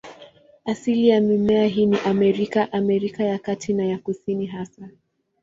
Asilia 0.65 1.13
ya 1.15 1.21
mimea 1.21 1.67
hii 1.67 1.85
ni 1.85 1.97
Amerika, 1.99 2.71
Amerika 2.73 3.23
ya 3.23 3.39
Kati 3.39 3.73
na 3.73 3.83
ya 3.85 3.97
Kusini 3.97 4.45
hasa. 4.45 4.89